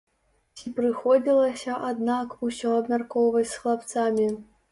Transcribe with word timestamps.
Ці 0.59 0.71
прыходзілася, 0.79 1.75
аднак, 1.91 2.33
усё 2.49 2.73
абмяркоўваць 2.79 3.47
з 3.51 3.61
хлапцамі? 3.63 4.27